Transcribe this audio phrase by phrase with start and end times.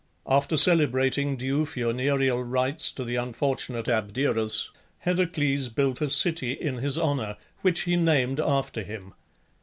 [0.25, 4.71] After celebrating due funereal rites to the unfortunate Abderus,
[5.05, 9.13] Heracles built a city in his honour, which he named after him.